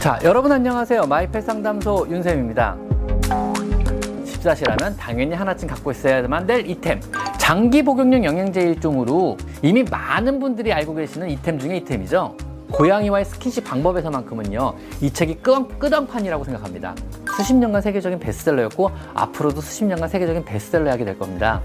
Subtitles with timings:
[0.00, 1.02] 자, 여러분 안녕하세요.
[1.02, 2.74] 마이펫 상담소 윤쌤입니다.
[4.24, 7.00] 집사시라면 당연히 하나쯤 갖고 있어야만 될 이템.
[7.36, 12.34] 장기 복용용 영양제 일종으로 이미 많은 분들이 알고 계시는 이템 중에 이템이죠.
[12.72, 16.94] 고양이와의 스킨십 방법에서만큼은요, 이 책이 끄덩, 끄덩판이라고 생각합니다.
[17.36, 21.60] 수십 년간 세계적인 베스트셀러였고, 앞으로도 수십 년간 세계적인 베스트셀러 하게 될 겁니다.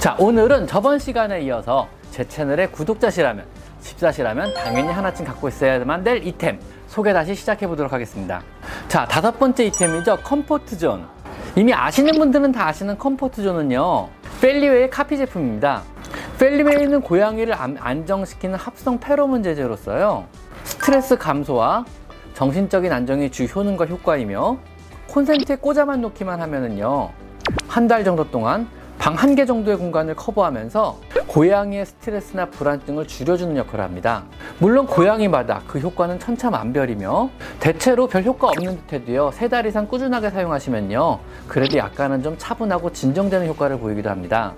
[0.00, 3.44] 자, 오늘은 저번 시간에 이어서 제 채널의 구독자시라면,
[3.82, 8.42] 집사시라면 당연히 하나쯤 갖고 있어야만 될 잇템 소개 다시 시작해 보도록 하겠습니다.
[8.88, 10.18] 자, 다섯 번째 잇템이죠.
[10.22, 11.06] 컴포트 존.
[11.56, 14.08] 이미 아시는 분들은 다 아시는 컴포트 존은요.
[14.40, 15.82] 펠리웨이의 카피 제품입니다.
[16.38, 20.24] 펠리웨이는 고양이를 안정시키는 합성 페로몬 제제로서요.
[20.64, 21.84] 스트레스 감소와
[22.34, 24.56] 정신적인 안정이 주 효능과 효과이며
[25.08, 27.10] 콘센트에 꽂아만 놓기만 하면은요.
[27.68, 28.68] 한 달 정도 동안
[29.02, 34.22] 방 한 개 정도의 공간을 커버하면서 고양이의 스트레스나 불안증을 줄여주는 역할을 합니다.
[34.60, 37.28] 물론 고양이마다 그 효과는 천차만별이며
[37.58, 43.48] 대체로 별 효과 없는 듯해도요 세 달 이상 꾸준하게 사용하시면요 그래도 약간은 좀 차분하고 진정되는
[43.48, 44.52] 효과를 보이기도 합니다.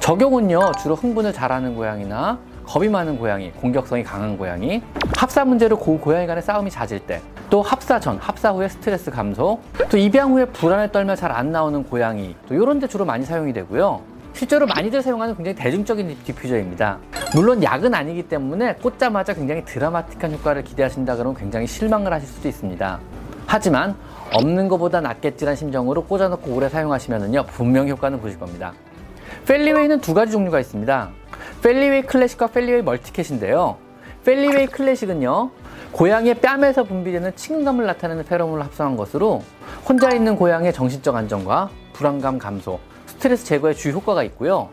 [0.00, 4.82] 적용은요 주로 흥분을 잘하는 고양이나 겁이 많은 고양이, 공격성이 강한 고양이,
[5.18, 9.60] 합사 문제로 고, 고양이 간의 싸움이 잦을 때, 또 합사 전, 합사 후에 스트레스 감소,
[9.88, 13.52] 또 입양 후에 불안에 떨며 잘 안 나오는 고양이, 또 이런 데 주로 많이 사용이
[13.52, 14.00] 되고요.
[14.32, 16.98] 실제로 많이들 사용하는 굉장히 대중적인 디퓨저입니다.
[17.34, 23.00] 물론 약은 아니기 때문에 꽂자마자 굉장히 드라마틱한 효과를 기대하신다 그러면 굉장히 실망을 하실 수도 있습니다.
[23.46, 23.96] 하지만
[24.34, 28.72] 없는 것보다 낫겠지란 심정으로 꽂아놓고 오래 사용하시면요 분명 효과는 보실 겁니다.
[29.46, 31.10] 펠리웨이는 두 가지 종류가 있습니다.
[31.62, 33.76] 펠리웨이 클래식과 펠리웨이 멀티캣인데요.
[34.24, 35.50] 펠리웨이 클래식은요.
[35.92, 39.42] 고양이의 뺨에서 분비되는 친근감을 나타내는 페로몬을 합성한 것으로
[39.88, 44.68] 혼자 있는 고양이의 정신적 안정과 불안감 감소, 스트레스 제거에 주 효과가 있고요.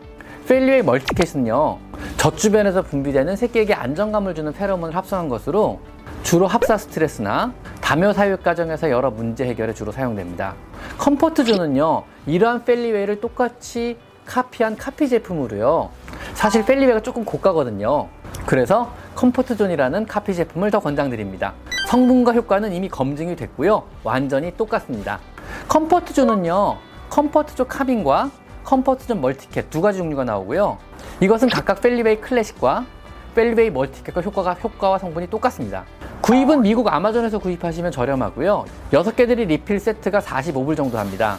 [0.46, 1.78] 펠리웨이 멀티캣은요.
[2.18, 5.80] 젖 주변에서 분비되는 새끼에게 안정감을 주는 페로몬을 합성한 것으로
[6.22, 10.54] 주로 합사 스트레스나 다묘 사육 과정에서 여러 문제 해결에 주로 사용됩니다.
[10.98, 12.04] 컴포트존은요.
[12.26, 13.96] 이러한 펠리웨이를 똑같이
[14.26, 15.90] 카피한 카피 제품으로요.
[16.34, 18.08] 사실 펠리웨이가 조금 고가거든요.
[18.46, 21.54] 그래서 컴포트존이라는 카피 제품을 더 권장드립니다.
[21.88, 23.84] 성분과 효과는 이미 검증이 됐고요.
[24.02, 25.20] 완전히 똑같습니다.
[25.68, 26.78] 컴포트존은요.
[27.10, 28.30] 컴포트존 카밍과
[28.64, 30.78] 컴포트존 멀티캣 두 가지 종류가 나오고요.
[31.20, 32.86] 이것은 각각 펠리웨이 클래식과
[33.34, 35.84] 펠리웨이 멀티캣과 효과가 효과와 성분이 똑같습니다.
[36.22, 38.64] 구입은 미국 아마존에서 구입하시면 저렴하고요.
[38.92, 41.38] 6개들이 리필 세트가 45불 정도 합니다.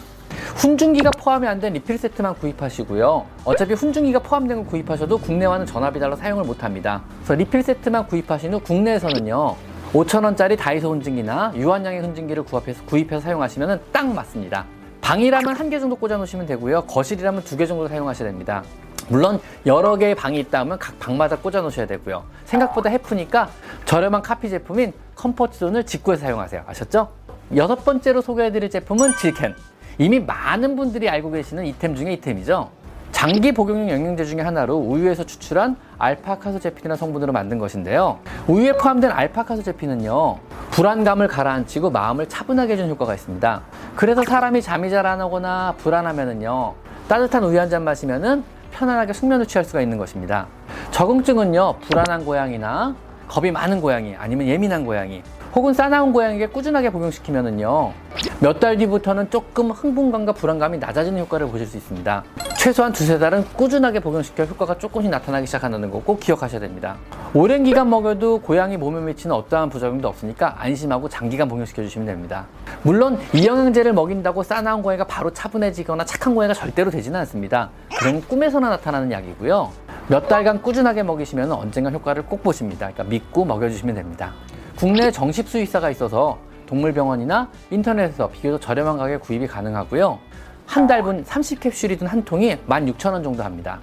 [0.56, 3.26] 훈증기가 포함이 안 된 리필 세트만 구입하시고요.
[3.44, 7.02] 어차피 훈증기가 포함된 걸 구입하셔도 국내와는 전압이 달라 사용을 못합니다.
[7.18, 9.54] 그래서 리필 세트만 구입하신 후 국내에서는요.
[9.92, 14.64] 5천원짜리 다이소 훈증기나 유한양행의 훈증기를 구입해서, 구입해서 사용하시면 딱 맞습니다.
[15.00, 16.82] 방이라면 한 개 정도 꽂아 놓으시면 되고요.
[16.82, 18.62] 거실이라면 두 개 정도 사용하셔야 됩니다.
[19.08, 22.24] 물론 여러 개의 방이 있다면 각 방마다 꽂아 놓으셔야 되고요.
[22.44, 23.48] 생각보다 헤프니까
[23.84, 26.64] 저렴한 카피 제품인 컴포트존을 직구해서 사용하세요.
[26.66, 27.08] 아셨죠?
[27.54, 29.54] 여섯 번째로 소개해드릴 제품은 질켄.
[29.98, 32.70] 이미 많은 분들이 알고 계시는 이템 중에 이템이죠.
[33.12, 38.18] 장기 복용용 영양제 중에 하나로 우유에서 추출한 알파카소제핀이라는 성분으로 만든 것인데요.
[38.46, 40.38] 우유에 포함된 알파카소제핀은요.
[40.70, 43.62] 불안감을 가라앉히고 마음을 차분하게 해주는 효과가 있습니다.
[43.94, 46.74] 그래서 사람이 잠이 잘 안 오거나 불안하면은요.
[47.08, 50.46] 따뜻한 우유 한 잔 마시면은 편안하게 숙면을 취할 수가 있는 것입니다.
[50.90, 51.76] 적응증은요.
[51.80, 52.94] 불안한 고양이나
[53.28, 55.22] 겁이 많은 고양이 아니면 예민한 고양이
[55.56, 57.92] 혹은 싸나운 고양이에게 꾸준하게 복용시키면은요
[58.40, 62.24] 몇 달 뒤부터는 조금 흥분감과 불안감이 낮아지는 효과를 보실 수 있습니다.
[62.58, 66.96] 최소한 두세 달은 꾸준하게 복용시켜 효과가 조금씩 나타나기 시작한다는 거 꼭 기억하셔야 됩니다.
[67.32, 72.44] 오랜 기간 먹여도 고양이 몸에 미치는 어떠한 부작용도 없으니까 안심하고 장기간 복용시켜 주시면 됩니다.
[72.82, 77.70] 물론 이 영양제를 먹인다고 싸나운 고양이가 바로 차분해지거나 착한 고양이가 절대로 되지는 않습니다.
[77.96, 79.70] 그건 꿈에서나 나타나는 약이고요.
[80.08, 82.90] 몇 달간 꾸준하게 먹이시면 언젠가 효과를 꼭 보십니다.
[82.92, 84.32] 그러니까 믿고 먹여주시면 됩니다
[84.76, 90.18] 국내 정식 수입사가 있어서 동물병원이나 인터넷에서 비교적 저렴한 가격에 구입이 가능하고요.
[90.66, 93.80] 한 달분 30캡슐이든 한 통이 16,000원 정도 합니다.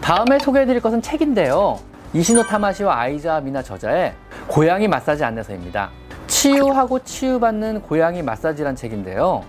[0.00, 1.78] 다음에 소개해드릴 것은 책인데요.
[2.12, 4.14] 이시노 타마시와 아이자 미나 저자의
[4.48, 5.90] 고양이 마사지 안내서입니다.
[6.26, 9.44] 치유하고 치유받는 고양이 마사지란 책인데요.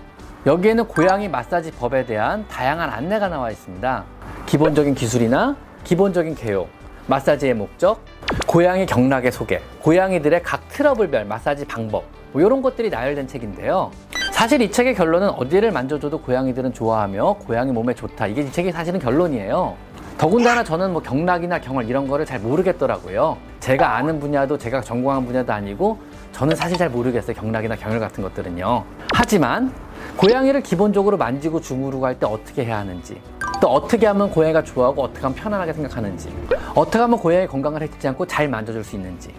[0.46, 4.04] 여기에는 고양이 마사지 법에 대한 다양한 안내가 나와 있습니다.
[4.46, 6.68] 기본적인 기술이나 기본적인 개요,
[7.06, 8.00] 마사지의 목적,
[8.46, 13.90] 고양이 경락의 소개, 고양이들의 각 트러블별 마사지 방법, 뭐 이런 것들이 나열된 책인데요.
[14.32, 18.26] 사실 이 책의 결론은 어디를 만져줘도 고양이들은 좋아하며 고양이 몸에 좋다.
[18.26, 19.76] 이게 이 책의 사실은 결론이에요.
[20.18, 23.36] 더군다나 저는 뭐 경락이나 경월 이런 거를 잘 모르겠더라고요.
[23.60, 25.98] 제가 아는 분야도 제가 전공한 분야도 아니고
[26.32, 27.34] 저는 사실 잘 모르겠어요.
[27.36, 28.84] 경락이나 경혈 같은 것들은요.
[29.12, 29.72] 하지만
[30.16, 33.20] 고양이를 기본적으로 만지고 주무르고 할 때 어떻게 해야 하는지
[33.60, 36.28] 또 어떻게 하면 고양이가 좋아하고 어떻게 하면 편안하게 생각하는지
[36.74, 39.32] 어떻게 하면 고양이 건강을 해치지 않고 잘 만져줄 수 있는지,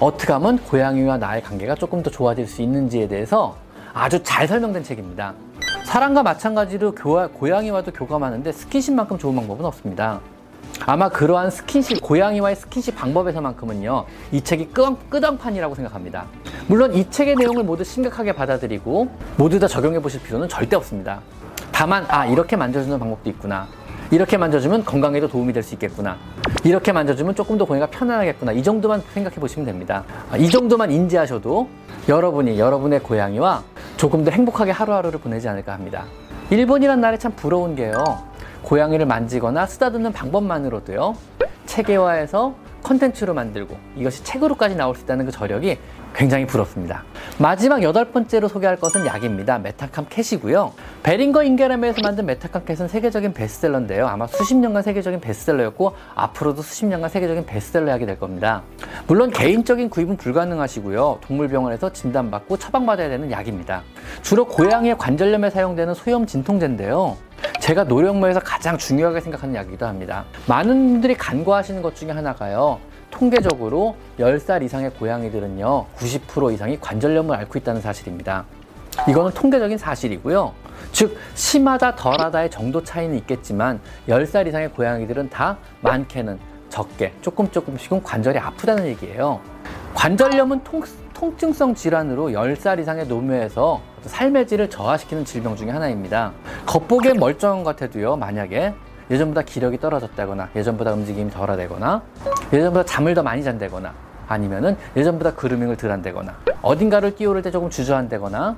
[0.00, 3.56] 어떻게 하면 고양이와 나의 관계가 조금 더 좋아질 수 있는지에 대해서
[3.94, 5.32] 아주 잘 설명된 책입니다.
[5.86, 10.20] 사람과 마찬가지로 교화, 고양이와도 교감하는데 스킨십만큼 좋은 방법은 없습니다.
[10.84, 16.26] 아마 그러한 스킨십, 고양이와의 스킨십 방법에서만큼은요, 이 책이 끄덩, 끄덩판이라고 생각합니다.
[16.66, 19.08] 물론 이 책의 내용을 모두 심각하게 받아들이고
[19.38, 21.20] 모두 다 적용해 보실 필요는 절대 없습니다.
[21.72, 23.68] 다만, 아, 이렇게 만져주는 방법도 있구나.
[24.14, 26.16] 이렇게 만져주면 건강에도 도움이 될 수 있겠구나.
[26.62, 28.52] 이렇게 만져주면 조금 더 고양이가 편안하겠구나.
[28.52, 30.04] 이 정도만 생각해 보시면 됩니다.
[30.30, 31.68] 아, 이 정도만 인지하셔도
[32.08, 33.62] 여러분이 여러분의 고양이와
[33.96, 36.04] 조금 더 행복하게 하루하루를 보내지 않을까 합니다.
[36.50, 37.94] 일본이란 나라에 참 부러운 게요.
[38.62, 41.16] 고양이를 만지거나 쓰다듬는 방법만으로도요.
[41.66, 42.54] 체계화해서
[42.84, 45.78] 컨텐츠로 만들고 이것이 책으로까지 나올 수 있다는 그 저력이
[46.14, 47.02] 굉장히 부럽습니다.
[47.38, 49.58] 마지막 여덟 번째로 소개할 것은 약입니다.
[49.58, 50.72] 메타캄 캣이고요.
[51.02, 54.06] 베링거 인겔하임에서 만든 메타캄 캣은 세계적인 베스트셀러인데요.
[54.06, 58.62] 아마 수십 년간 세계적인 베스트셀러였고 앞으로도 수십 년간 세계적인 베스트셀러 약이 될 겁니다.
[59.08, 61.18] 물론 개인적인 구입은 불가능하시고요.
[61.22, 63.82] 동물병원에서 진단받고 처방받아야 되는 약입니다.
[64.22, 67.16] 주로 고양이의 관절염에 사용되는 소염 진통제인데요.
[67.64, 70.26] 제가 노령묘에서 가장 중요하게 생각하는 약이기도 합니다.
[70.46, 72.78] 많은 분들이 간과하시는 것 중에 하나가요.
[73.10, 78.44] 통계적으로 10살 이상의 고양이들은요, 90% 이상이 관절염을 앓고 있다는 사실입니다.
[79.08, 80.52] 이거는 통계적인 사실이고요.
[80.92, 86.38] 즉, 심하다, 덜하다의 정도 차이는 있겠지만, 10살 이상의 고양이들은 다 많게는
[86.68, 89.40] 적게, 조금 조금씩은 관절이 아프다는 얘기예요.
[89.94, 90.82] 관절염은 통,
[91.14, 96.32] 통증성 질환으로 10살 이상의 노묘에서 삶의 질을 저하시키는 질병 중에 하나입니다.
[96.66, 98.74] 겉보기엔 멀쩡한 것 같아도요, 만약에
[99.10, 102.02] 예전보다 기력이 떨어졌다거나 예전보다 움직임이 덜하되거나
[102.52, 103.92] 예전보다 잠을 더 많이 잔다거나
[104.26, 108.56] 아니면은 예전보다 그루밍을 덜 한다거나 어딘가를 뛰어오를 때 조금 주저한다거나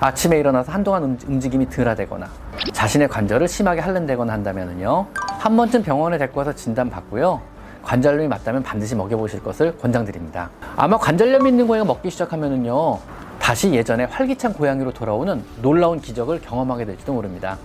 [0.00, 2.28] 아침에 일어나서 한동안 움직임이 덜하되거나
[2.72, 7.40] 자신의 관절을 심하게 할른다거나 한다면은요 한 번쯤 병원에 데리고 와서 진단 받고요
[7.88, 12.98] 관절염이 맞다면 반드시 먹여보실 것을 권장드립니다 아마 관절염이 있는 고양이가 먹기 시작하면은요
[13.38, 17.56] 다시 예전에 활기찬 고양이로 돌아오는 놀라운 기적을 경험하게 될지도 모릅니다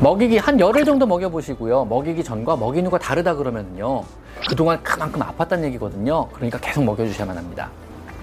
[0.00, 1.84] 먹이기 한 열흘 정도 먹여보시고요.
[1.84, 4.02] 먹이기 전과 먹이는 거 다르다 그러면요.
[4.48, 6.26] 그동안 그만큼 아팠다는 얘기거든요.
[6.32, 7.70] 그러니까 계속 먹여주셔야만 합니다.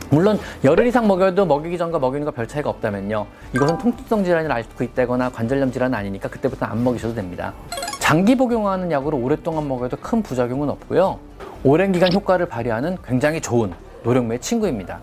[0.09, 3.25] 물론 열흘 이상 먹여도 먹이기 전과 먹이는 거 별 차이가 없다면요.
[3.55, 7.53] 이것은 통증성 질환을 앓고 있다거나 관절염 질환은 아니니까 그때부터 안 먹이셔도 됩니다.
[7.99, 11.17] 장기 복용하는 약으로 오랫동안 먹여도 큰 부작용은 없고요.
[11.63, 13.73] 오랜 기간 효과를 발휘하는 굉장히 좋은
[14.03, 15.01] 노령매의 친구입니다.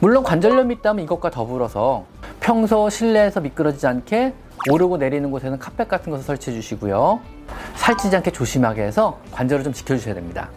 [0.00, 2.06] 물론 관절염이 있다면 이것과 더불어서
[2.40, 4.32] 평소 실내에서 미끄러지지 않게
[4.70, 7.20] 오르고 내리는 곳에는 카펫 같은 것을 설치해 주시고요.
[7.74, 10.48] 살찌지 않게 조심하게 해서 관절을 좀 지켜주셔야 됩니다.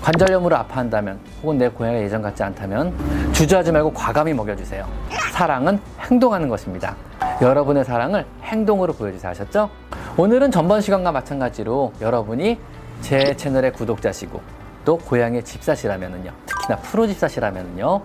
[0.00, 2.94] 관절염으로 아파한다면 혹은 내 고양이가 예전 같지 않다면
[3.32, 4.86] 주저하지 말고 과감히 먹여주세요.
[5.32, 6.96] 사랑은 행동하는 것입니다.
[7.42, 9.32] 여러분의 사랑을 행동으로 보여주세요.
[9.32, 9.68] 아셨죠?
[10.16, 12.58] 오늘은 전번 시간과 마찬가지로 여러분이
[13.02, 16.32] 제 채널의 구독자시고 또 고양이의 집사시라면요.
[16.46, 18.02] 특히나 프로 집사시라면요.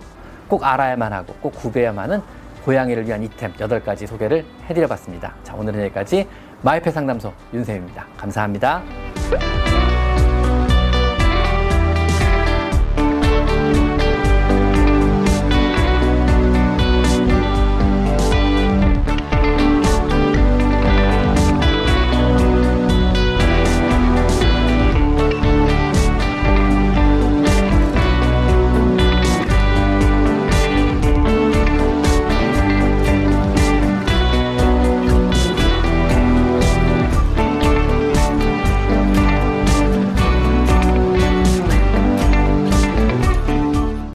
[0.48, 2.22] 꼭 알아야만 하고 꼭 구배야만 하는
[2.64, 5.34] 고양이를 위한 이템 8가지 소개를 해드려봤습니다.
[5.42, 6.28] 자, 오늘은 여기까지
[6.62, 8.06] 마이페 상담소 윤쌤입니다.
[8.16, 9.09] 감사합니다.